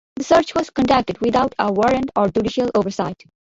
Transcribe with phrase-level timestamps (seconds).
[0.15, 3.23] The search was conducted without a warrant or judicial oversight.